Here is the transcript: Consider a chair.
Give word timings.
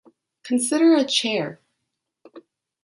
Consider 0.41 0.95
a 0.95 1.05
chair. 1.05 1.59